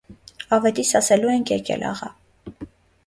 -Ավետիս 0.57 0.93
ասելու 1.01 1.33
ենք 1.35 1.53
եկել, 1.57 1.85
աղա: 1.91 2.11